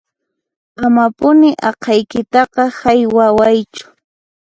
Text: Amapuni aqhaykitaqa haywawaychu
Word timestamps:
Amapuni 0.85 1.49
aqhaykitaqa 1.69 2.63
haywawaychu 2.79 3.85